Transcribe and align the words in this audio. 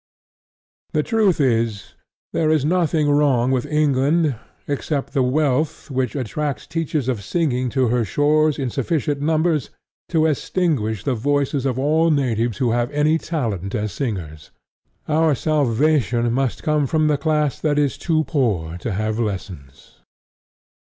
The 0.93 1.03
truth 1.03 1.39
is, 1.39 1.93
there 2.33 2.49
is 2.49 2.65
nothing 2.65 3.07
wrong 3.11 3.51
with 3.51 3.67
England 3.67 4.33
except 4.67 5.13
the 5.13 5.21
wealth 5.21 5.91
which 5.91 6.15
attracts 6.15 6.65
teachers 6.65 7.07
of 7.07 7.23
singing 7.23 7.69
to 7.69 7.89
her 7.89 8.03
shores 8.03 8.57
in 8.57 8.71
sufficient 8.71 9.21
numbers 9.21 9.69
to 10.09 10.25
extinguish 10.25 11.03
the 11.03 11.13
voices 11.13 11.67
of 11.67 11.77
all 11.77 12.09
natives 12.09 12.57
who 12.57 12.71
have 12.71 12.89
any 12.89 13.19
talent 13.19 13.75
as 13.75 13.93
singers. 13.93 14.49
Our 15.07 15.35
salvation 15.35 16.33
must 16.33 16.63
come 16.63 16.87
from 16.87 17.05
the 17.05 17.19
class 17.19 17.59
that 17.59 17.77
is 17.77 17.95
too 17.99 18.23
poor 18.23 18.79
to 18.79 18.93
have 18.93 19.19
lessons. 19.19 20.01